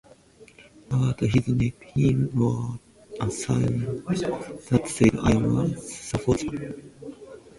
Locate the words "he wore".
1.93-2.79